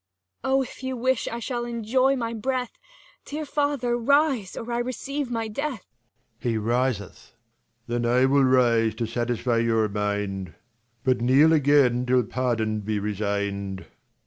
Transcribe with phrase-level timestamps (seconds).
[0.43, 0.51] Cor.
[0.51, 2.71] Oh, if you wish, T should enjoy my breath,
[3.23, 5.85] Dear father rise, or I receive my death.
[6.39, 7.33] [He riseth.
[7.87, 7.99] Leir.
[7.99, 10.55] Then I will rise to satisfy your mind,
[11.03, 13.85] But kneel again, till pardon be resigned.